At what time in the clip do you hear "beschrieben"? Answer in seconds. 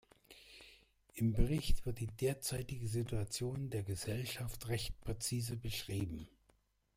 5.57-6.27